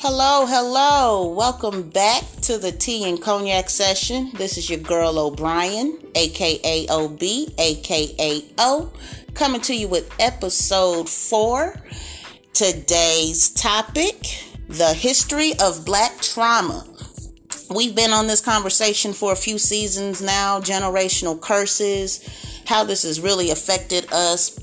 [0.00, 1.26] Hello, hello.
[1.26, 4.30] Welcome back to the tea and cognac session.
[4.34, 7.20] This is your girl O'Brien, aka OB,
[7.58, 8.92] aka O,
[9.34, 11.74] coming to you with episode four.
[12.52, 16.86] Today's topic the history of black trauma.
[17.68, 22.24] We've been on this conversation for a few seasons now generational curses,
[22.66, 24.60] how this has really affected us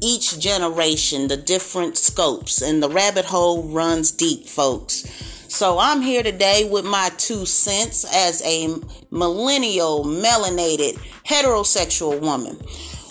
[0.00, 5.04] each generation, the different scopes, and the rabbit hole runs deep, folks.
[5.48, 8.68] So I'm here today with my two cents as a
[9.10, 12.58] millennial, melanated, heterosexual woman.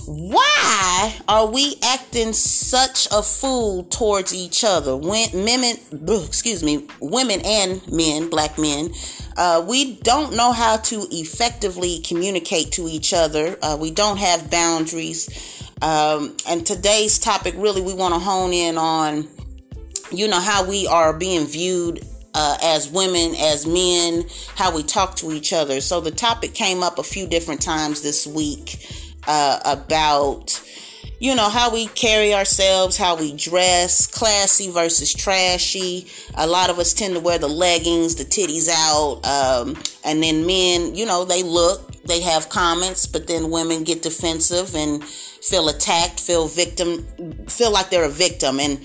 [0.05, 4.95] Why are we acting such a fool towards each other?
[4.95, 8.93] When women, excuse me, women and men, black men,
[9.35, 13.57] uh, we don't know how to effectively communicate to each other.
[13.63, 15.64] Uh, we don't have boundaries.
[15.81, 19.27] Um, and today's topic really we want to hone in on,
[20.11, 25.15] you know, how we are being viewed uh, as women, as men, how we talk
[25.15, 25.81] to each other.
[25.81, 28.85] So the topic came up a few different times this week
[29.25, 30.61] uh, about,
[31.19, 36.07] you know, how we carry ourselves, how we dress, classy versus trashy.
[36.35, 40.45] A lot of us tend to wear the leggings, the titties out, um, and then
[40.45, 45.03] men, you know, they look, they have comments, but then women get defensive and
[45.49, 47.05] feel attacked, feel victim,
[47.47, 48.59] feel like they're a victim.
[48.59, 48.83] And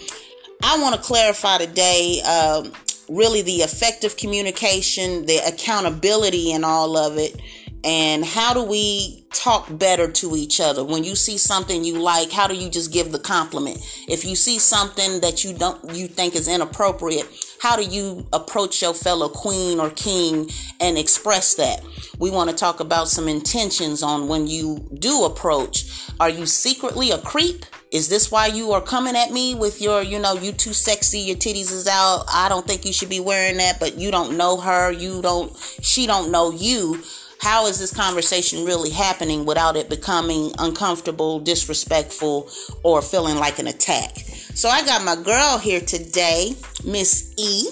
[0.63, 2.73] I want to clarify today um,
[3.09, 7.41] really the effective communication, the accountability, and all of it.
[7.83, 10.85] And how do we talk better to each other?
[10.85, 13.79] When you see something you like, how do you just give the compliment?
[14.07, 17.27] If you see something that you don't you think is inappropriate,
[17.61, 21.83] how do you approach your fellow queen or king and express that?
[22.19, 26.11] We want to talk about some intentions on when you do approach.
[26.21, 27.65] Are you secretly a creep?
[27.91, 31.19] Is this why you are coming at me with your, you know, you too sexy,
[31.21, 32.25] your titties is out.
[32.33, 35.57] I don't think you should be wearing that, but you don't know her, you don't
[35.83, 37.03] she don't know you.
[37.41, 42.51] How is this conversation really happening without it becoming uncomfortable, disrespectful,
[42.83, 44.19] or feeling like an attack?
[44.55, 47.71] So I got my girl here today, Miss E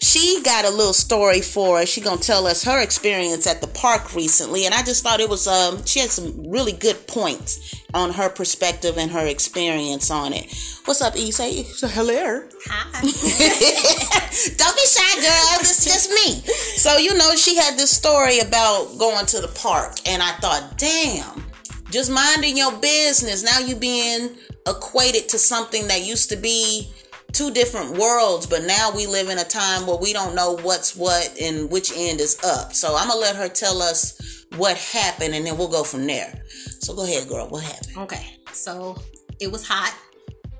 [0.00, 1.88] she got a little story for us.
[1.88, 5.28] She gonna tell us her experience at the park recently, and I just thought it
[5.28, 10.32] was um she had some really good points on her perspective and her experience on
[10.32, 10.52] it.
[10.84, 11.30] What's up, E?
[11.30, 12.42] Say, hello.
[12.66, 13.00] Hi.
[14.56, 15.58] Don't be shy, girl.
[15.60, 16.42] This just me.
[16.76, 20.76] So you know, she had this story about going to the park, and I thought,
[20.76, 21.44] damn,
[21.90, 23.42] just minding your business.
[23.42, 26.92] Now you being equated to something that used to be
[27.32, 30.96] two different worlds, but now we live in a time where we don't know what's
[30.96, 32.74] what and which end is up.
[32.74, 36.42] So I'm gonna let her tell us what happened and then we'll go from there.
[36.80, 37.48] So go ahead, girl.
[37.48, 37.96] What happened?
[37.98, 38.36] Okay.
[38.52, 39.00] So
[39.40, 39.94] it was hot.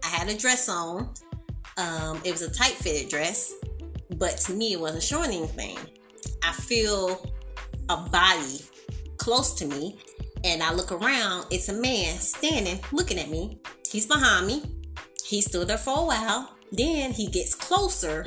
[0.04, 1.12] I had a dress on.
[1.76, 3.54] Um, it was a tight fitted dress,
[4.16, 5.78] but to me it wasn't showing anything.
[6.43, 7.32] I feel
[7.88, 8.60] a body
[9.16, 9.99] close to me,
[10.44, 13.60] and I look around, it's a man standing looking at me.
[13.91, 14.62] He's behind me.
[15.25, 16.55] He stood there for a while.
[16.72, 18.26] Then he gets closer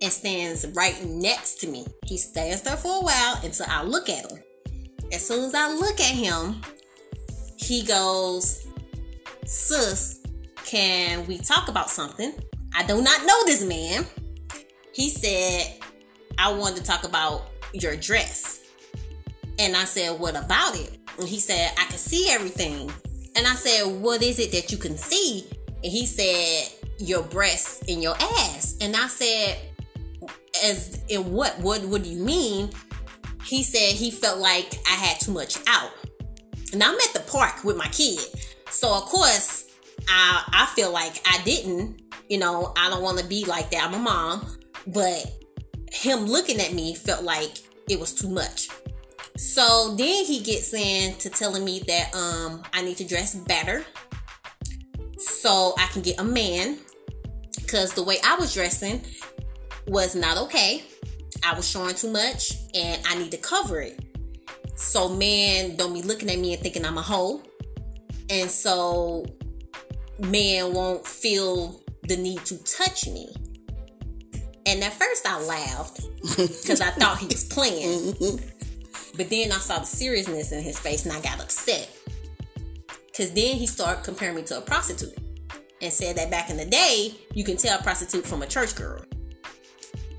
[0.00, 1.86] and stands right next to me.
[2.04, 4.38] He stands there for a while until I look at him.
[5.12, 6.62] As soon as I look at him,
[7.56, 8.66] he goes,
[9.44, 10.20] Sis,
[10.64, 12.32] can we talk about something?
[12.74, 14.06] I do not know this man.
[14.94, 15.78] He said,
[16.38, 18.60] I wanted to talk about your dress.
[19.58, 20.98] And I said, What about it?
[21.18, 22.90] And he said, I can see everything.
[23.36, 25.46] And I said, What is it that you can see?
[25.82, 28.76] And he said, your breasts and your ass.
[28.80, 29.58] And I said,
[30.62, 31.58] as in what?
[31.58, 32.70] What what do you mean?
[33.52, 35.90] He said he felt like I had too much out.
[36.72, 38.18] And I'm at the park with my kid.
[38.70, 39.66] So of course,
[40.08, 43.84] I I feel like I didn't, you know, I don't want to be like that.
[43.84, 44.56] I'm a mom.
[44.86, 45.30] But
[45.92, 47.58] him looking at me felt like
[47.90, 48.70] it was too much.
[49.36, 53.84] So then he gets in to telling me that um I need to dress better
[55.18, 56.78] so I can get a man
[57.56, 59.02] because the way I was dressing
[59.88, 60.84] was not okay.
[61.44, 63.98] I was showing too much and I need to cover it.
[64.76, 67.42] So man don't be looking at me and thinking I'm a hoe.
[68.30, 69.26] And so
[70.18, 73.34] man won't feel the need to touch me.
[74.66, 76.00] And at first I laughed
[76.36, 78.12] because I thought he was playing.
[78.14, 78.48] Mm-hmm.
[79.16, 81.90] But then I saw the seriousness in his face and I got upset.
[83.06, 85.18] Because then he started comparing me to a prostitute
[85.82, 88.74] and said that back in the day, you can tell a prostitute from a church
[88.74, 89.04] girl.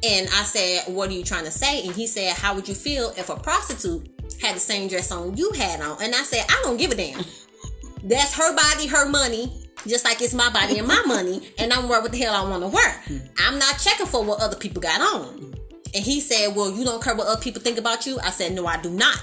[0.04, 1.86] And I said, What are you trying to say?
[1.86, 4.08] And he said, How would you feel if a prostitute
[4.42, 6.02] had the same dress on you had on?
[6.02, 7.24] And I said, I don't give a damn.
[8.04, 9.52] That's her body, her money.
[9.88, 12.48] just like it's my body and my money, and I'm wear what the hell I
[12.50, 13.02] want to wear.
[13.40, 15.54] I'm not checking for what other people got on.
[15.96, 18.20] And he said, Well, you don't care what other people think about you?
[18.22, 19.22] I said, No, I do not.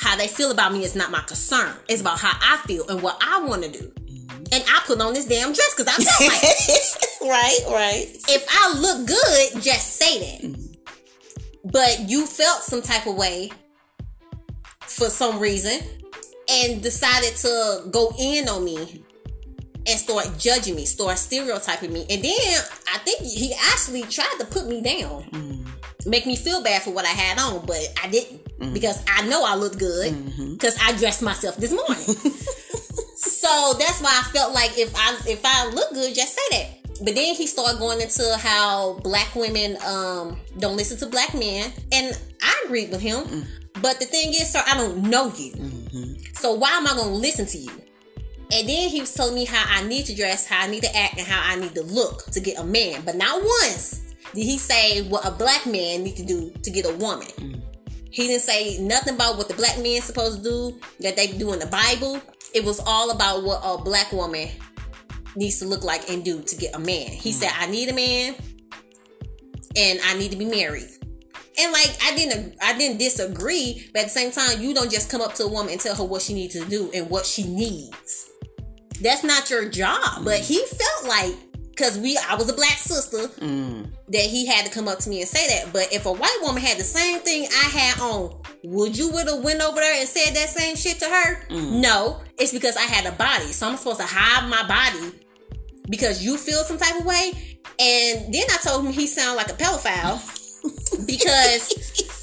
[0.00, 1.74] How they feel about me is not my concern.
[1.88, 3.92] It's about how I feel and what I want to do.
[4.52, 6.96] And I put on this damn dress because I felt like it.
[7.22, 8.06] right, right.
[8.28, 10.78] If I look good, just say that.
[11.64, 13.50] But you felt some type of way
[14.80, 15.80] for some reason
[16.48, 19.04] and decided to go in on me
[19.86, 22.06] and start judging me, start stereotyping me.
[22.08, 22.62] And then
[22.92, 26.06] I think he actually tried to put me down, mm.
[26.06, 28.74] make me feel bad for what I had on, but I didn't mm.
[28.74, 30.12] because I know I looked good
[30.52, 30.94] because mm-hmm.
[30.94, 32.04] I dressed myself this morning.
[33.48, 37.04] so that's why I felt like if I if I look good, just say that.
[37.04, 41.72] But then he started going into how black women um, don't listen to black men,
[41.92, 43.20] and I agreed with him.
[43.20, 43.46] Mm.
[43.80, 45.52] But the thing is, sir, I don't know you.
[45.52, 46.34] Mm-hmm.
[46.34, 47.70] So why am I going to listen to you?
[48.50, 50.96] And then he was telling me how I need to dress, how I need to
[50.96, 53.02] act, and how I need to look to get a man.
[53.04, 56.84] But not once did he say what a black man need to do to get
[56.84, 57.28] a woman.
[57.28, 57.62] Mm.
[58.10, 61.52] He didn't say nothing about what the black man supposed to do that they do
[61.52, 62.20] in the Bible.
[62.54, 64.48] It was all about what a black woman
[65.36, 67.08] needs to look like and do to get a man.
[67.08, 67.34] He mm.
[67.34, 68.34] said, I need a man
[69.76, 70.88] and I need to be married.
[71.60, 75.10] And like I didn't I didn't disagree, but at the same time, you don't just
[75.10, 77.26] come up to a woman and tell her what she needs to do and what
[77.26, 78.30] she needs.
[79.00, 80.24] That's not your job.
[80.24, 81.34] But he felt like
[81.78, 83.88] because we I was a black sister mm.
[84.08, 85.72] that he had to come up to me and say that.
[85.72, 89.28] But if a white woman had the same thing I had on, would you would
[89.28, 91.46] have went over there and said that same shit to her?
[91.48, 91.80] Mm.
[91.80, 95.14] No, it's because I had a body, so I'm supposed to hide my body
[95.88, 97.32] because you feel some type of way.
[97.78, 100.18] And then I told him he sounded like a pedophile
[101.06, 102.17] because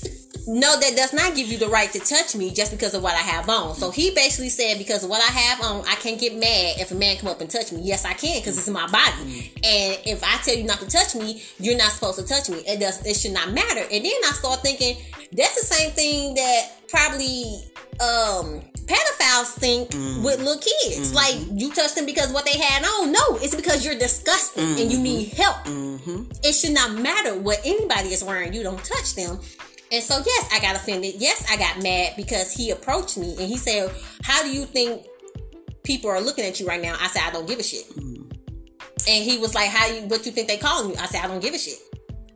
[0.48, 3.14] no, that does not give you the right to touch me just because of what
[3.14, 3.76] I have on.
[3.76, 6.92] So he basically said because of what I have on, I can't get mad if
[6.92, 7.82] a man come up and touch me.
[7.82, 9.52] Yes, I can because it's my body.
[9.64, 12.58] And if I tell you not to touch me, you're not supposed to touch me.
[12.68, 13.06] It does.
[13.06, 13.82] It should not matter.
[13.92, 14.98] And then I start thinking
[15.32, 17.64] that's the same thing that probably
[18.00, 20.24] um pedophiles think mm.
[20.24, 21.12] with little kids.
[21.12, 21.16] Mm-hmm.
[21.16, 23.12] Like you touched them because what they had on.
[23.12, 24.82] No, it's because you're disgusting mm-hmm.
[24.82, 25.42] and you need mm-hmm.
[25.42, 25.58] help.
[25.66, 26.32] Mm-hmm.
[26.44, 28.54] It should not matter what anybody is wearing.
[28.54, 29.40] You don't touch them.
[29.96, 31.16] And so yes, I got offended.
[31.20, 33.90] Yes, I got mad because he approached me and he said,
[34.24, 35.06] "How do you think
[35.84, 38.30] people are looking at you right now?" I said, "I don't give a shit." Mm.
[39.08, 40.02] And he was like, "How you?
[40.08, 41.80] What you think they calling you?" I said, "I don't give a shit."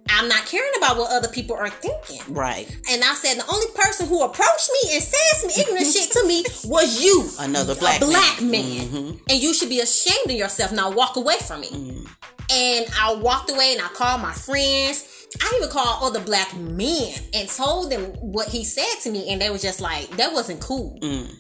[0.10, 2.22] I'm not caring about what other people are thinking.
[2.34, 2.66] Right.
[2.90, 6.26] And I said the only person who approached me and said some ignorant shit to
[6.26, 7.30] me was you.
[7.40, 8.52] Another black a black man.
[8.52, 8.88] man.
[8.88, 9.18] Mm-hmm.
[9.30, 10.72] And you should be ashamed of yourself.
[10.72, 11.70] Now walk away from me.
[11.70, 12.08] Mm.
[12.51, 15.28] And I walked away and I called my friends.
[15.42, 19.40] I even called other black men and told them what he said to me, and
[19.40, 20.98] they were just like, that wasn't cool.
[21.01, 21.31] Mm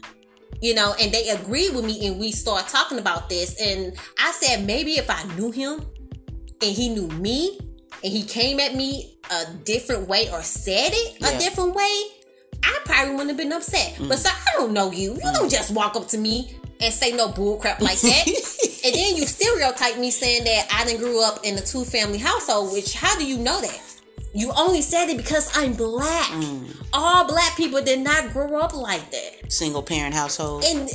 [0.61, 3.59] you know, and they agreed with me and we started talking about this.
[3.61, 5.85] And I said, maybe if I knew him
[6.61, 7.57] and he knew me,
[8.03, 11.29] and he came at me a different way or said it yeah.
[11.29, 12.01] a different way,
[12.63, 13.95] I probably wouldn't have been upset.
[13.95, 14.09] Mm.
[14.09, 15.13] But so I don't know you.
[15.13, 15.33] You mm.
[15.33, 18.27] don't just walk up to me and say no bull crap like that.
[18.85, 22.17] and then you stereotype me saying that I didn't grew up in a two family
[22.17, 23.81] household, which how do you know that?
[24.33, 26.27] You only said it because I'm black.
[26.27, 26.75] Mm.
[26.93, 29.51] All black people did not grow up like that.
[29.51, 30.63] Single parent household.
[30.65, 30.87] And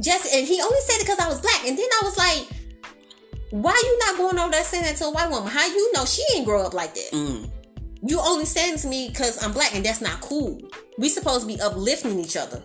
[0.00, 1.66] just and he only said it because I was black.
[1.66, 2.48] And then I was like,
[3.50, 5.50] why you not going over there saying that to a white woman?
[5.50, 7.10] How you know she ain't grow up like that?
[7.12, 7.50] Mm.
[8.04, 10.60] You only saying to me because I'm black and that's not cool.
[10.98, 12.62] We supposed to be uplifting each other.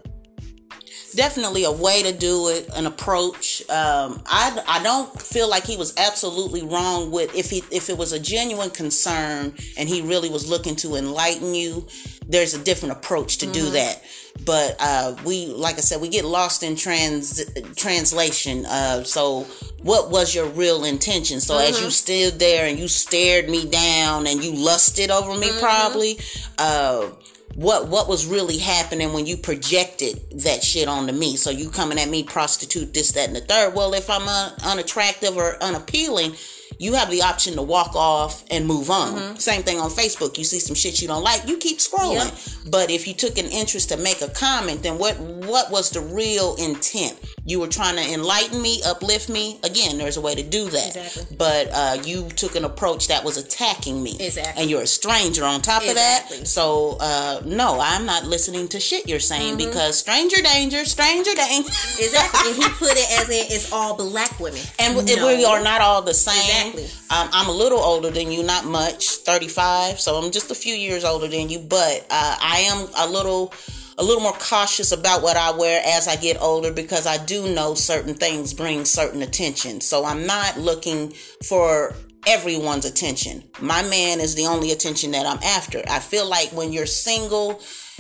[1.17, 3.61] Definitely a way to do it, an approach.
[3.69, 7.97] Um, I, I don't feel like he was absolutely wrong with if he if it
[7.97, 11.87] was a genuine concern and he really was looking to enlighten you.
[12.27, 13.53] There's a different approach to mm-hmm.
[13.53, 14.03] do that
[14.45, 17.43] but uh, we like i said we get lost in trans
[17.75, 19.41] translation uh, so
[19.81, 21.69] what was your real intention so mm-hmm.
[21.69, 25.59] as you stood there and you stared me down and you lusted over me mm-hmm.
[25.59, 26.19] probably
[26.57, 27.09] uh,
[27.57, 31.37] what what was really happening when you projected that shit onto me.
[31.37, 33.73] So you coming at me prostitute this that and the third.
[33.75, 36.35] Well if i'm un- unattractive or unappealing
[36.79, 39.13] you have the option to walk off and move on.
[39.13, 39.35] Mm-hmm.
[39.37, 40.37] Same thing on Facebook.
[40.37, 42.25] You see some shit you don't like, you keep scrolling.
[42.25, 42.71] Yep.
[42.71, 46.01] But if you took an interest to make a comment, then what what was the
[46.01, 47.17] real intent?
[47.45, 49.57] You were trying to enlighten me, uplift me.
[49.63, 50.95] Again, there's a way to do that.
[50.95, 51.37] Exactly.
[51.37, 54.17] But uh, you took an approach that was attacking me.
[54.19, 54.61] Exactly.
[54.61, 56.37] And you're a stranger on top exactly.
[56.37, 56.47] of that.
[56.47, 59.69] So uh, no, I'm not listening to shit you're saying mm-hmm.
[59.69, 61.69] because stranger danger, stranger danger.
[61.99, 62.51] exactly.
[62.51, 64.61] And he put it as in it's all black women.
[64.79, 65.27] And no.
[65.27, 66.35] we are not all the same.
[66.35, 66.66] Exactly.
[66.67, 66.83] Exactly.
[67.15, 69.99] Um, I'm a little older than you, not much, 35.
[69.99, 73.53] So I'm just a few years older than you, but uh, I am a little
[73.99, 77.51] a little more cautious about what I wear as I get older because I do
[77.53, 79.81] know certain things bring certain attention.
[79.81, 81.13] So I'm not looking
[81.47, 81.95] for
[82.27, 83.43] everyone's attention.
[83.59, 85.81] My man is the only attention that I'm after.
[85.89, 87.59] I feel like when you're single,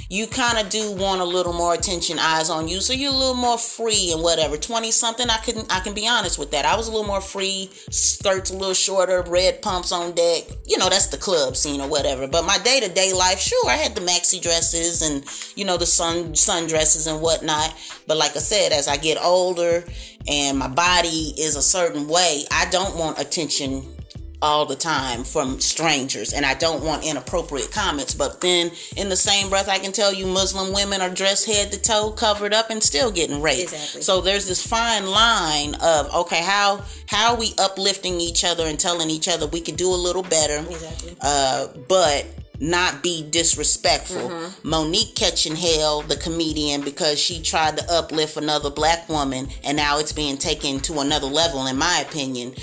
[0.09, 3.15] you kind of do want a little more attention, eyes on you, so you're a
[3.15, 4.57] little more free and whatever.
[4.57, 6.65] Twenty something, I can I can be honest with that.
[6.65, 10.43] I was a little more free, skirts a little shorter, red pumps on deck.
[10.65, 12.27] You know, that's the club scene or whatever.
[12.27, 15.25] But my day to day life, sure, I had the maxi dresses and
[15.55, 17.75] you know the sun sun dresses and whatnot.
[18.07, 19.83] But like I said, as I get older
[20.27, 23.96] and my body is a certain way, I don't want attention
[24.41, 28.13] all the time from strangers and I don't want inappropriate comments.
[28.13, 31.71] But then in the same breath I can tell you Muslim women are dressed head
[31.71, 33.73] to toe, covered up and still getting raped.
[33.73, 34.01] Exactly.
[34.01, 38.79] So there's this fine line of okay, how how are we uplifting each other and
[38.79, 40.59] telling each other we could do a little better.
[40.69, 41.15] Exactly.
[41.21, 42.25] Uh but
[42.59, 44.29] not be disrespectful.
[44.63, 49.99] Mo'Nique catching hell, the comedian, because she tried to uplift another black woman, and now
[49.99, 52.55] it's being taken to another level, in my opinion.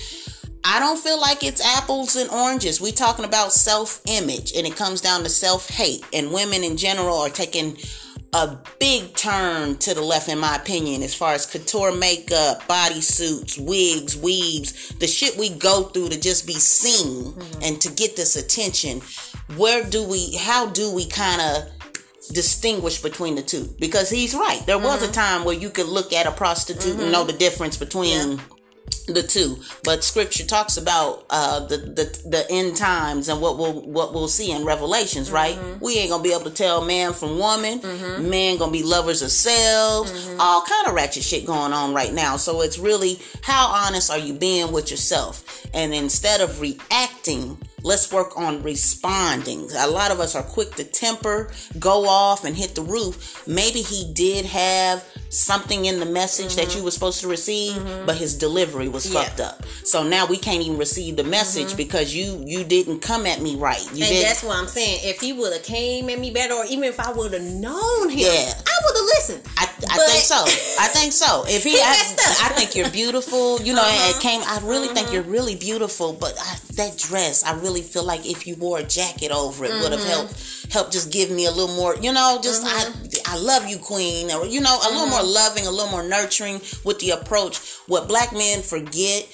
[0.65, 2.81] I don't feel like it's apples and oranges.
[2.81, 7.29] We talking about self-image, and it comes down to self-hate, and women in general are
[7.29, 7.77] taking
[8.33, 13.59] a big turn to the left, in my opinion, as far as couture makeup, bodysuits,
[13.65, 17.63] wigs, weaves, the shit we go through to just be seen mm-hmm.
[17.63, 19.01] and to get this attention.
[19.57, 21.71] Where do we, how do we kind of
[22.33, 23.69] distinguish between the two?
[23.79, 24.65] Because he's right.
[24.67, 25.13] There was a mm-hmm.
[25.13, 27.33] time where you could look at a prostitute and know mm-hmm.
[27.33, 28.41] the difference between
[29.07, 29.59] the two.
[29.83, 34.29] But scripture talks about uh the the, the end times and what we'll what we'll
[34.29, 35.57] see in revelations right?
[35.57, 35.85] Mm-hmm.
[35.85, 37.81] We ain't gonna be able to tell man from woman.
[37.81, 38.31] Mm-hmm.
[38.31, 40.11] Man gonna be lovers of selves.
[40.11, 40.41] Mm-hmm.
[40.41, 42.37] All kind of ratchet shit going on right now.
[42.37, 45.67] So it's really how honest are you being with yourself?
[45.75, 49.69] And instead of reacting let's work on responding.
[49.77, 53.47] A lot of us are quick to temper go off and hit the roof.
[53.47, 55.05] Maybe he did have
[55.35, 56.79] something in the message that mm-hmm.
[56.79, 58.07] you were supposed to receive mm-hmm.
[58.07, 59.23] but his delivery was Yeah.
[59.23, 61.77] fucked up so now we can't even receive the message mm-hmm.
[61.77, 65.01] because you you didn't come at me right you And didn't that's what I'm saying.
[65.03, 68.09] If he would have came at me better, or even if I would have known
[68.11, 68.53] him, Yeah.
[68.67, 69.43] I would have listened.
[69.57, 70.45] I, I But- think so.
[70.81, 71.45] I think so.
[71.49, 71.83] If he, I.
[71.91, 72.47] Uh-huh.
[72.47, 73.61] I think you're beautiful.
[73.61, 74.41] You know, it came.
[74.43, 76.13] I really think you're really beautiful.
[76.13, 79.73] But I, that dress, I really feel like if you wore a jacket over it,
[79.81, 80.09] would have Mm-hmm.
[80.11, 80.73] helped.
[80.73, 81.95] Helped just give me a little more.
[81.97, 82.91] You know, just I,
[83.27, 84.31] I love you, Queen.
[84.33, 85.29] Or you know, a little more Mm-hmm.
[85.29, 87.59] loving, a little more nurturing with the approach.
[87.87, 89.27] What black men forget.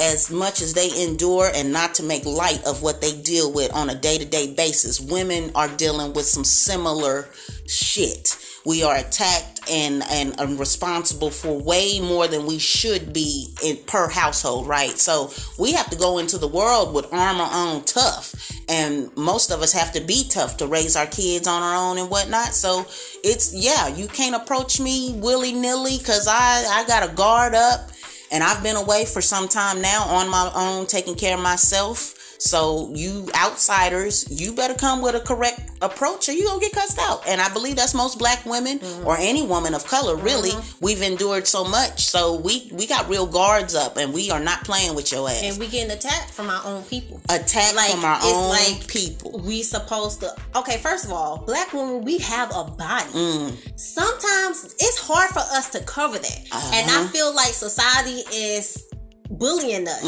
[0.00, 3.72] As much as they endure, and not to make light of what they deal with
[3.74, 7.28] on a day to day basis, women are dealing with some similar
[7.66, 13.48] shit we are attacked and and um, responsible for way more than we should be
[13.62, 17.84] in per household right so we have to go into the world with armor on
[17.84, 18.34] tough
[18.68, 21.98] and most of us have to be tough to raise our kids on our own
[21.98, 22.86] and whatnot so
[23.24, 27.90] it's yeah you can't approach me willy-nilly because i i got a guard up
[28.30, 32.14] and I've been away for some time now on my own, taking care of myself.
[32.38, 36.98] So you outsiders, you better come with a correct approach or you gonna get cussed
[37.00, 37.22] out.
[37.26, 40.50] And I believe that's most black women or any woman of color, really.
[40.80, 42.06] We've endured so much.
[42.06, 45.42] So we we got real guards up and we are not playing with your ass.
[45.42, 47.20] And we getting attacked from our own people.
[47.28, 49.40] Attacked Like, from our own like- people.
[49.44, 53.10] We supposed to okay, first of all, black women, we have a body.
[53.12, 53.56] Mm.
[53.78, 56.38] Sometimes it's hard for us to cover that.
[56.72, 57.08] And I Uh-huh.
[57.08, 58.84] feel like society is
[59.30, 60.02] bullying us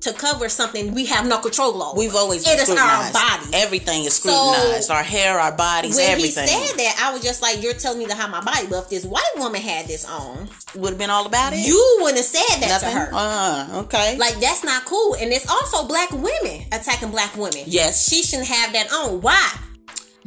[0.00, 1.90] to cover something we have no control over.
[1.90, 1.98] Mm-hmm.
[1.98, 3.46] We've always it is our body.
[3.52, 4.90] Everything is So, scrutinized.
[4.90, 6.46] our hair, our bodies, when everything.
[6.48, 8.84] he said that, I was just like, "You're telling me to have my body." But
[8.84, 11.66] if this white woman had this on, Would have been all about it.
[11.66, 12.90] you wouldn't have said that Nothing.
[12.90, 13.10] to her.
[13.12, 14.16] Uh, okay.
[14.18, 15.14] Like that's not cool.
[15.16, 17.62] And it's also black women attacking black women.
[17.66, 18.08] Yes.
[18.08, 19.20] She shouldn't have that on.
[19.20, 19.52] Why?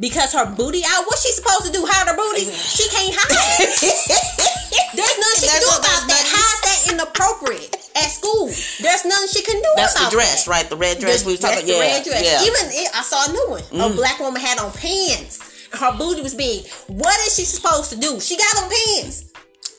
[0.00, 1.04] Because her booty out.
[1.06, 1.82] What's she supposed to do?
[1.88, 2.44] Hide her booty?
[2.52, 3.66] She can't hide.
[4.94, 6.22] There's nothing she can do about that.
[6.26, 8.46] How's that inappropriate at school?
[8.46, 10.50] There's nothing she can do That's about the dress, that.
[10.50, 10.68] right?
[10.68, 12.24] The red dress we was That's talking the yeah, red dress.
[12.24, 12.38] Yeah.
[12.38, 12.46] Mm.
[12.48, 13.92] Even it, I saw a new one.
[13.92, 15.40] A black woman had on pants.
[15.72, 16.66] Her booty was big.
[16.86, 18.20] What is she supposed to do?
[18.20, 19.27] She got on pants.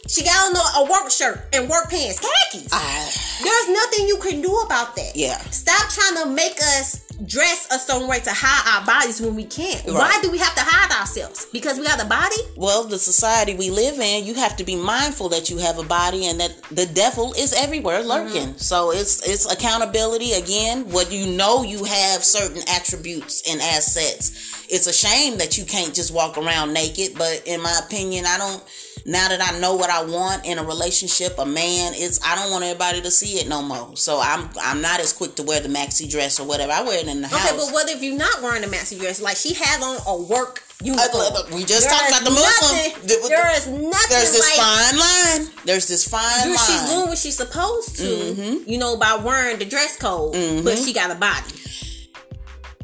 [0.09, 2.67] She got on a, work shirt and work pants, khakis.
[2.71, 3.09] Ah,
[3.43, 5.11] There's nothing you can do about that.
[5.15, 5.37] Yeah.
[5.51, 9.43] Stop trying to make us dress a certain way to hide our bodies when we
[9.43, 9.85] can't.
[9.85, 11.45] Why do we have to hide ourselves?
[11.53, 12.37] Because we got a body?
[12.55, 15.83] well, the society we live in, you have to be mindful that you have a
[15.83, 18.57] body and that the devil is everywhere lurking.
[18.57, 20.89] So it's it's accountability again.
[20.89, 24.65] What you know you have certain attributes and assets.
[24.69, 28.37] It's a shame that you can't just walk around naked, but in my opinion, I
[28.37, 28.63] don't
[29.05, 32.51] now that I know what I want in a relationship, a man is I don't
[32.51, 33.95] want everybody to see it no more.
[33.95, 36.71] So I'm I'm not as quick to wear the maxi dress or whatever.
[36.71, 37.47] I wear it in the house.
[37.49, 39.21] Okay, but what if you're not wearing a maxi dress?
[39.21, 41.09] Like she has on a work uniform.
[41.35, 42.77] Uh, we just There talked about the Muslim.
[42.77, 45.51] nothing- The- the- there is nothing There's this like fine line.
[45.65, 46.57] There's this fine line.
[46.57, 48.69] she's doing what she's supposed to, Mm-hmm.
[48.69, 51.51] you know, by wearing the dress code, but she got a body.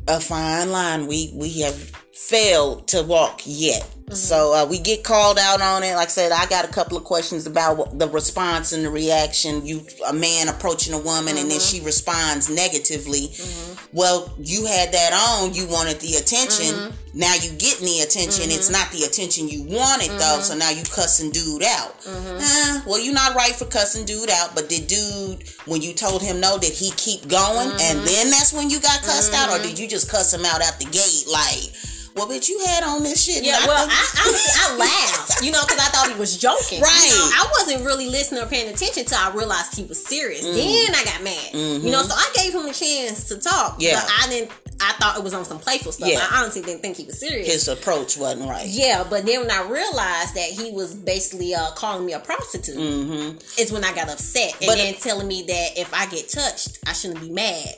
[0.08, 1.92] a fine line we we have
[2.28, 3.84] failed to walk yet.
[3.84, 4.14] Mm-hmm.
[4.14, 5.96] So uh, we get called out on it.
[5.96, 9.66] Like I said, I got a couple of questions about the response and the reaction.
[9.66, 11.78] You a man approaching a woman and then mm-hmm.
[11.78, 13.30] she responds negatively.
[13.30, 13.98] Mm-hmm.
[13.98, 15.54] Well, you had that on.
[15.54, 16.94] You wanted the attention.
[17.14, 18.52] Now you getting the attention.
[18.52, 20.42] It's not the attention you wanted though.
[20.42, 21.96] So now you cussing dude out.
[22.06, 24.54] Eh, well, you're not right for cussing dude out.
[24.54, 27.70] But did dude when you told him no, did he keep going?
[27.70, 30.62] And then that's when you got cussed out, or did you just cuss him out
[30.62, 31.95] at the gate like?
[32.16, 33.44] Well, bitch, you had on this shit.
[33.44, 36.80] Yeah, well, I honestly I laughed, you know, because I thought he was joking.
[36.82, 37.04] Right.
[37.04, 40.44] You know, I wasn't really listening or paying attention until I realized he was serious.
[40.44, 41.54] Then I got mad.
[41.84, 43.74] You know, so I gave him a chance to talk.
[43.74, 43.82] Mm-hmm.
[43.82, 44.02] Yeah.
[44.02, 44.52] But I didn't.
[44.82, 46.10] I thought it was on some playful stuff.
[46.10, 46.20] Yeah.
[46.30, 47.48] I honestly didn't think he was serious.
[47.52, 48.68] his approach wasn't right.
[48.68, 52.76] yeah, but then when I realized that he was basically uh, calling me a prostitute,
[52.78, 53.38] Mm-hmm.
[53.62, 56.80] is when I got upset and But- then telling me that if I get touched,
[56.88, 57.76] I shouldn't be mad.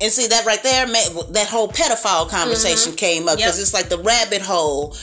[0.00, 3.58] And see that right there, that whole pedophile conversation came up because Mm-hmm.
[3.58, 3.62] Yep.
[3.62, 4.96] it's like the rabbit hole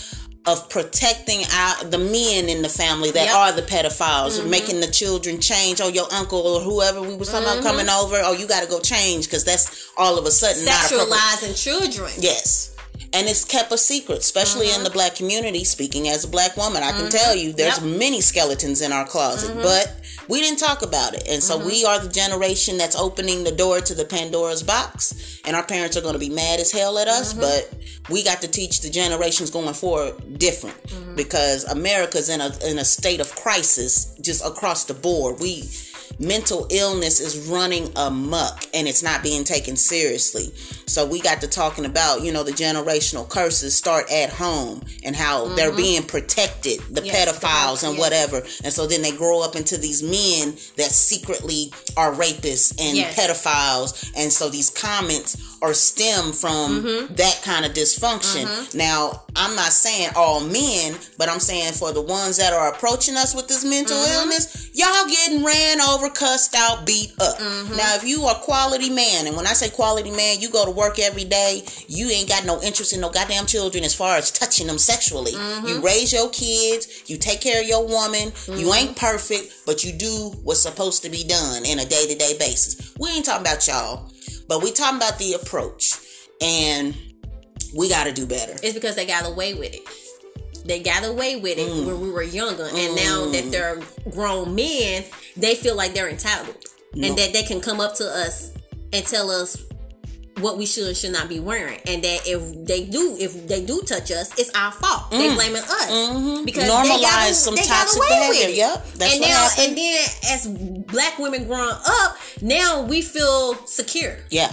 [0.47, 3.29] of protecting our, the men in the family that Yep.
[3.35, 3.37] Mm-hmm.
[3.37, 5.81] are the pedophiles, making the children change.
[5.81, 8.15] Oh, your uncle or whoever we was talking about coming over.
[8.23, 10.63] Oh, you got to go change because that's all of a sudden.
[10.65, 12.11] Sexualizing children.
[12.19, 12.73] Yes.
[13.13, 15.63] And it's kept a secret, especially in the black community.
[15.63, 17.97] Speaking as a black woman, I can tell you there's Yep.
[17.99, 19.93] many skeletons in our closet, but
[20.27, 21.27] we didn't talk about it.
[21.27, 21.67] And so mm-hmm.
[21.67, 25.41] we are the generation that's opening the door to the Pandora's box.
[25.45, 27.41] And our parents are going to be mad as hell at us, mm-hmm.
[27.41, 27.73] but
[28.09, 31.15] we got to teach the generations going forward different mm-hmm.
[31.15, 35.39] because America's in a in a state of crisis just across the board.
[35.39, 35.63] We
[36.19, 40.51] mental illness is running amok and it's not being taken seriously.
[40.87, 45.15] So we got to talking about, you know, the generational curses start at home and
[45.15, 47.99] how they're being protected, the Yes, the pedophiles and yes.
[47.99, 48.37] whatever.
[48.63, 53.15] And so then they grow up into these men that secretly are rapists and Yes.
[53.17, 54.11] pedophiles.
[54.15, 57.15] And so these comments are stem from Mm-hmm.
[57.15, 58.73] that kind of dysfunction.
[58.75, 63.15] Now, I'm not saying all men, but I'm saying for the ones that are approaching
[63.17, 64.13] us with this mental Mm-hmm.
[64.13, 67.37] illness, y'all getting ran over, cussed out, beat up.
[67.37, 67.77] Mm-hmm.
[67.77, 70.71] Now, if you are quality man, and when I say quality man, you go to
[70.71, 74.31] work every day, you ain't got no interest in no goddamn children as far as
[74.31, 75.33] touching them sexually.
[75.33, 75.67] Mm-hmm.
[75.67, 79.93] You raise your kids, you take care of your woman, you ain't perfect, but you
[79.93, 82.93] do what's supposed to be done in a day to day basis.
[82.99, 84.11] We ain't talking about y'all,
[84.47, 85.93] but we talking about the approach.
[86.39, 86.95] And
[87.75, 88.53] we got to do better.
[88.63, 89.81] It's because they got away with it.
[90.67, 91.85] They got away with it Mm.
[91.85, 93.79] when we were younger, and now that they're
[94.11, 95.05] grown men,
[95.37, 96.55] they feel like they're entitled,
[96.93, 98.51] and that they can come up to us
[98.93, 99.57] and tell us
[100.41, 103.65] what we should and should not be wearing, and that if they do, if they
[103.65, 105.09] do touch us, it's our fault.
[105.09, 106.89] They blaming us because they got, Mm.
[106.89, 107.03] Mm-hmm.
[107.03, 108.29] Normalize some they toxic away behavior.
[108.41, 108.55] with it.
[108.55, 109.67] Yep, that's and what now, happened.
[109.69, 110.47] and then as
[110.93, 114.51] black women growing up, now we feel secure Yeah.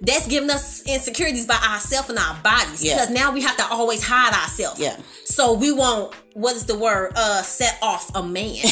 [0.00, 2.94] That's giving us insecurities by ourselves and our bodies Yeah.
[2.94, 4.78] because now we have to always hide ourselves.
[4.80, 4.96] Yeah.
[5.24, 7.12] So we won't what is the word?
[7.16, 8.54] Uh set off a man.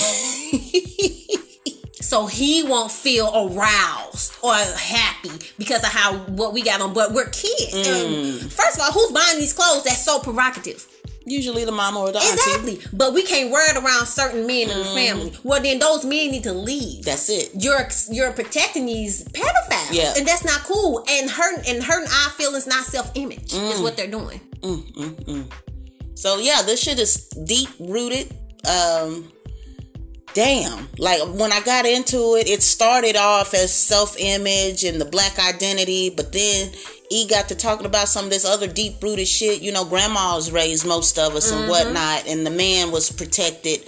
[2.01, 6.93] so he won't feel aroused or happy because of how what we got on.
[6.95, 7.75] But we're kids.
[7.75, 8.43] Mm.
[8.43, 10.87] And first of all, who's buying these clothes that's so provocative?
[11.29, 12.33] Usually the mama or the auntie.
[12.33, 12.81] Exactly.
[12.93, 14.95] But we can't wear it around certain men in the Mm.
[14.95, 15.39] family.
[15.43, 17.51] Well then those men need to leave That's it.
[17.59, 20.15] you're you're protecting these pedophiles, Yeah.
[20.17, 21.05] and that's not cool.
[21.09, 23.73] And hurting and hurting our feelings, not self image, Mm.
[23.73, 24.41] is what they're doing.
[24.63, 25.45] Mm,
[26.15, 28.33] So yeah, this shit is deep rooted.
[28.65, 29.31] Um
[30.35, 30.89] damn.
[30.99, 35.39] Like when I got into it, it started off as self image and the black
[35.39, 36.71] identity, but then
[37.11, 39.63] he got to talking about some of this other deep rooted shit.
[39.63, 41.71] You know, grandmas raised most of us and mm-hmm.
[41.71, 43.85] whatnot, and the man was protected.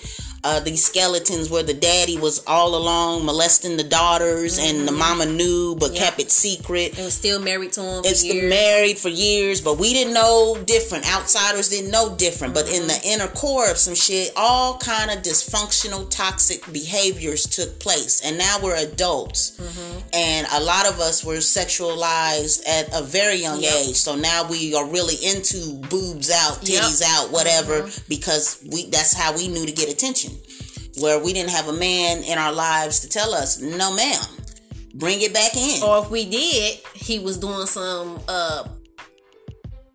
[0.49, 5.27] Uh, these skeletons where the daddy was all along molesting the daughters and the mama
[5.27, 6.89] knew but kept it secret.
[6.97, 8.03] And was still married to him.
[8.07, 8.49] It's years.
[8.49, 11.05] married for years, but we didn't know different.
[11.17, 12.55] Outsiders didn't know different.
[12.55, 12.89] But in Mm-hmm.
[12.89, 18.23] the inner core of some shit, all kind of dysfunctional, toxic behaviors took place.
[18.25, 19.99] And now we're adults, Mm-hmm.
[20.15, 21.41] and a lot of us were
[21.89, 23.75] sexualized at a very young Yep.
[23.75, 23.97] age.
[23.97, 26.83] So now we are really into boobs out, Yep.
[26.83, 28.03] titties out, whatever, Mm-hmm.
[28.09, 30.38] because we that's how we knew to get attention.
[31.01, 34.21] Where we didn't have a man in our lives to tell us, no, ma'am,
[34.95, 35.83] bring it back in.
[35.83, 38.67] or if we did, he was doing some uh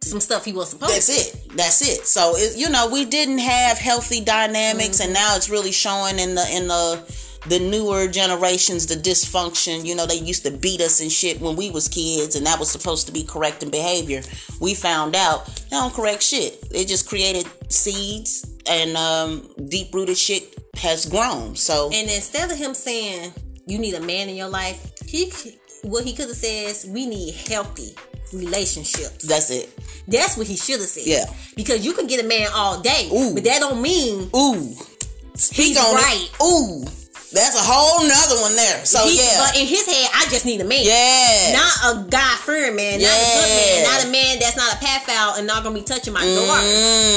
[0.02, 1.14] some stuff he wasn't supposed to.
[1.14, 1.38] That's to.
[1.54, 1.58] it.
[1.58, 2.06] That's it.
[2.06, 5.04] So it, you know, we didn't have healthy dynamics, Mm-hmm.
[5.06, 9.86] and now it's really showing in the in the the newer generations the dysfunction.
[9.86, 12.60] You know, they used to beat us and shit when we was kids, and that
[12.60, 14.22] was supposed to be correcting behavior.
[14.60, 16.70] We found out they don't correct shit.
[16.70, 20.43] They just created seeds, and um, deep rooted shit
[20.84, 21.56] has grown.
[21.56, 23.34] So And instead of him saying
[23.66, 25.32] you need a man in your life, he
[25.84, 27.96] what he could have said is we need healthy
[28.34, 29.26] relationships.
[29.28, 29.70] that's it.
[30.08, 31.06] That's what he should have said.
[31.06, 31.26] Yeah.
[31.56, 33.34] Because you can get a man all day, Ooh.
[33.34, 34.74] but that don't mean Ooh,
[35.36, 36.30] speak He's on right.
[36.30, 36.44] it.
[36.44, 36.84] Ooh,
[37.32, 38.86] that's a whole nother one there.
[38.86, 40.84] So he, yeah, But in his head, I just need a man.
[40.84, 43.92] yeah, Not a God fearing man, not a good man, Yeah.
[43.92, 46.62] not a man that's not a pedophile and not gonna be touching my daughter.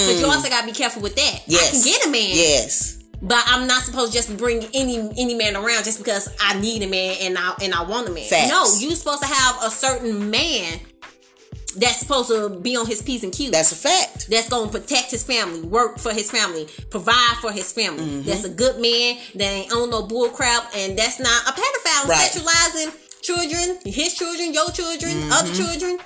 [0.07, 1.35] But you also gotta be careful with that.
[1.35, 1.43] I Mm.
[1.47, 1.71] Yes.
[1.73, 2.96] can get a man, yes.
[3.23, 6.83] But I'm not supposed to just bring any any man around just because I need
[6.83, 8.25] a man and I and I want a man.
[8.29, 8.51] Facts.
[8.51, 10.81] No, you're supposed to have a certain man
[11.77, 13.51] that's supposed to be on his P's and Q's.
[13.51, 14.31] That's a fact.
[14.31, 18.03] that's going to protect his family, work for his family, provide for his family.
[18.05, 18.23] Mm-hmm.
[18.29, 22.09] That's a good man that ain't on no bull crap, and that's not a pedophile
[22.09, 22.31] Right.
[22.31, 25.33] sexualizing children, his children, your children, Mm-hmm.
[25.33, 25.99] other children.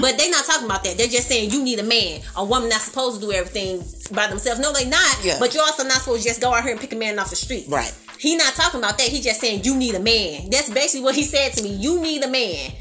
[0.00, 0.96] But they not talking about that.
[0.98, 2.20] They're just saying you need a man.
[2.36, 4.60] A woman not supposed to do everything by themselves.
[4.60, 5.24] No, they not.
[5.24, 5.36] Yeah.
[5.38, 7.30] But you're also not supposed to just go out here and pick a man off
[7.30, 7.66] the street.
[7.68, 7.92] Right.
[8.18, 9.08] He not talking about that.
[9.08, 10.50] He just saying you need a man.
[10.50, 11.70] That's basically what he said to me.
[11.74, 12.72] You need a man.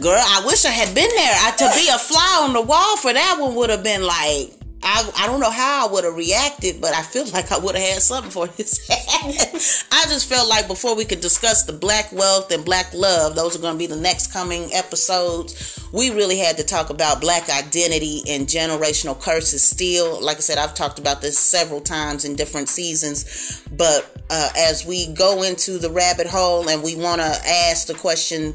[0.00, 1.34] Girl, I wish I had been there.
[1.34, 4.52] I, to be a fly on the wall for that one would have been like,
[4.82, 7.74] I, I don't know how I would have reacted, but I feel like I would
[7.74, 8.80] have had something for his.
[8.90, 13.56] I just felt like before we could discuss the black wealth and black love, those
[13.56, 15.78] are going to be the next coming episodes.
[15.92, 20.22] We really had to talk about black identity and generational curses still.
[20.22, 24.86] Like I said, I've talked about this several times in different seasons, but uh, as
[24.86, 28.54] we go into the rabbit hole and we want to ask the question,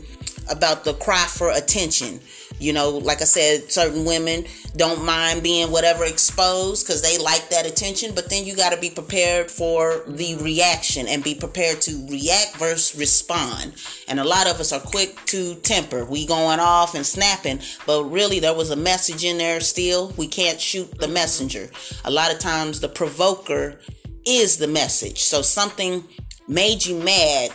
[0.50, 2.20] about the cry for attention.
[2.60, 7.50] You know, like I said, certain women don't mind being whatever exposed because they like
[7.50, 11.82] that attention, but then you got to be prepared for the reaction and be prepared
[11.82, 13.74] to react versus respond.
[14.08, 16.06] And a lot of us are quick to temper.
[16.06, 20.14] We going off and snapping, but really there was a message in there still.
[20.18, 21.70] We can't shoot the messenger.
[22.06, 23.80] A lot of times the provoker
[24.26, 25.24] is the message.
[25.24, 26.04] So something
[26.48, 27.52] made you mad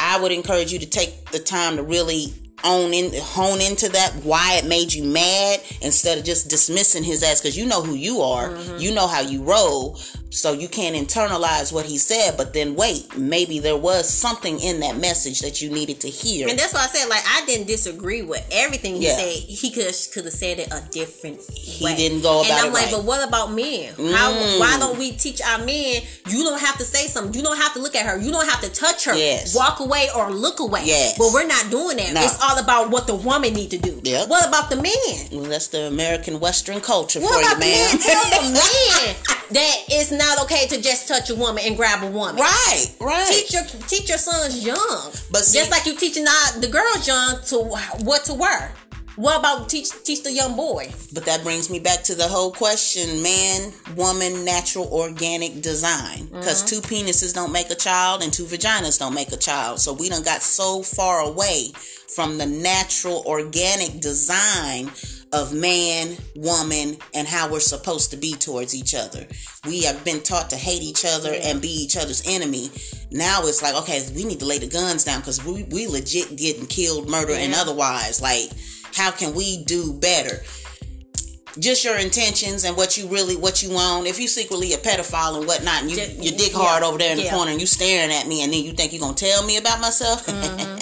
[0.00, 2.32] I would encourage you to take the time to really
[2.64, 7.22] own in hone into that why it made you mad instead of just dismissing his
[7.22, 8.50] ass because you know who you are.
[8.50, 8.78] Mm-hmm.
[8.78, 9.98] You know how you roll
[10.30, 14.80] so you can't internalize what he said but then wait maybe there was something in
[14.80, 17.66] that message that you needed to hear And that's why I said, like, I didn't
[17.66, 19.16] disagree with everything he Yeah.
[19.16, 19.32] said.
[19.32, 21.92] He could could have said it a different He way.
[21.94, 22.88] He didn't go And I'm it like, right.
[22.88, 22.96] Mm.
[22.96, 23.92] but what about men?
[24.14, 24.32] How?
[24.58, 26.02] Why don't we teach our men?
[26.28, 27.34] You don't have to say something.
[27.34, 28.18] You don't have to look at her.
[28.18, 29.14] You don't have to touch her.
[29.16, 29.54] Yes.
[29.54, 30.82] Walk away or look away.
[30.84, 31.18] Yes.
[31.18, 32.12] But we're not doing that.
[32.14, 32.22] No.
[32.22, 34.00] It's all about what the woman need to do.
[34.04, 34.28] Yep.
[34.28, 35.16] What about the man?
[35.32, 37.98] well, that's the american western culture What for about you the man man?
[37.98, 39.16] Tell the man
[39.50, 42.36] that it's not okay to just touch a woman and grab a woman.
[42.36, 46.58] right right Teach your teach your sons young, But see- just like you teaching the,
[46.60, 47.58] the girls young to
[48.04, 48.72] what to wear.
[49.16, 50.90] What about teach teach the young boy?
[51.12, 56.26] But that brings me back to the whole question man, woman, natural, organic design.
[56.26, 56.80] Because mm-hmm.
[56.80, 59.80] two penises don't make a child and two vaginas don't make a child.
[59.80, 61.72] So we done got so far away
[62.14, 64.90] from the natural, organic design
[65.32, 69.26] of man, woman, and how we're supposed to be towards each other.
[69.66, 72.70] We have been taught to hate each other and be each other's enemy.
[73.10, 76.36] Now it's like, okay, we need to lay the guns down because we, we legit
[76.36, 78.20] getting killed, murder, and otherwise.
[78.20, 78.50] Like,
[78.94, 80.42] how can we do better?
[81.58, 84.06] just your intentions and what you really what you want.
[84.06, 87.10] If you secretly a pedophile and whatnot, and you you dick yeah, hard over there
[87.10, 87.34] in the yeah.
[87.34, 89.80] corner and you staring at me, and then you think you're gonna tell me about
[89.80, 90.26] myself.
[90.26, 90.79] Mm-hmm.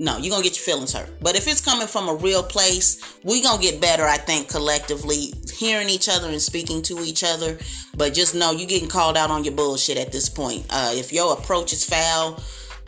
[0.00, 1.10] No, you're gonna get your feelings hurt.
[1.20, 4.04] But if it's coming from a real place, we gonna get better.
[4.04, 7.58] I think collectively hearing each other and speaking to each other.
[7.94, 10.64] But just know you're getting called out on your bullshit at this point.
[10.70, 12.40] Uh, if your approach is foul.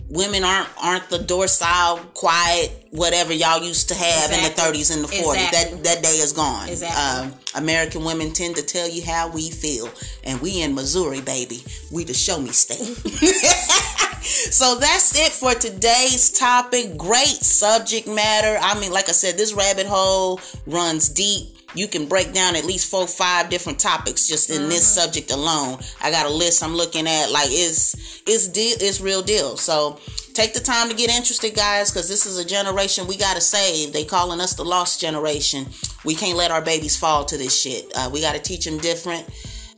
[0.08, 5.04] Women aren't aren't the docile, quiet, whatever y'all used to have in the 30s and
[5.04, 5.48] the 40s.
[5.48, 5.78] Exactly.
[5.78, 6.68] That that day is gone.
[6.68, 7.32] Exactly.
[7.32, 9.88] Um, American women tend to tell you how we feel,
[10.24, 11.64] and we in Missouri, baby.
[11.90, 12.78] We the show me state.
[14.22, 16.96] so that's it for today's topic.
[16.96, 18.58] Great subject matter.
[18.60, 21.56] I mean, like I said, this rabbit hole runs deep.
[21.74, 25.78] You can break down at least four, five different topics just in this subject alone.
[26.02, 27.30] I got a list I'm looking at.
[27.30, 29.56] Like it's it's deal, it's real deal.
[29.56, 29.98] So
[30.34, 33.92] take the time to get interested, guys, because this is a generation we gotta save.
[33.92, 35.66] They calling us the lost generation.
[36.04, 37.90] We can't let our babies fall to this shit.
[37.94, 39.28] Uh, we gotta teach them different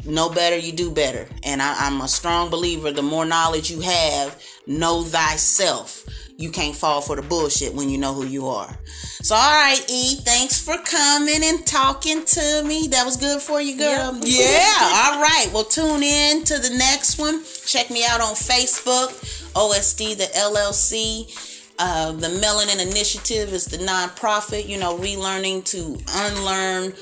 [0.06, 1.26] know better, you do better.
[1.42, 6.04] And I, I'm a strong believer the more knowledge you have, know thyself.
[6.36, 8.76] You can't fall for the bullshit when you know who you are.
[9.22, 12.88] So, all right, E, thanks for coming and talking to me.
[12.88, 14.14] That was good for you, girl.
[14.14, 14.24] Yep.
[14.24, 14.76] Yeah,
[15.14, 15.48] all right.
[15.52, 17.44] Well, tune in to the next one.
[17.64, 19.10] Check me out on Facebook,
[19.54, 21.53] OSD, the LLC.
[21.78, 26.94] Uh, the Melanin Initiative is the nonprofit, you know, relearning to unlearn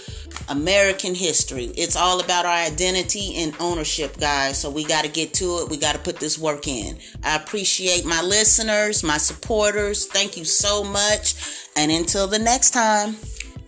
[0.48, 1.66] American history.
[1.76, 4.58] It's all about our identity and ownership, guys.
[4.60, 5.70] So we got to get to it.
[5.70, 6.98] We got to put this work in.
[7.22, 10.06] I appreciate my listeners, my supporters.
[10.06, 11.34] Thank you so much.
[11.76, 13.16] And until the next time,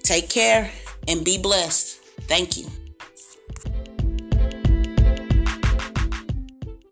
[0.02, 0.70] take care
[1.06, 1.98] and be blessed.
[2.22, 2.66] Thank you.